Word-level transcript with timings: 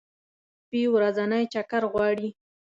سپي 0.63 0.81
ورځنی 0.95 1.43
چکر 1.53 1.83
غواړي. 1.91 2.29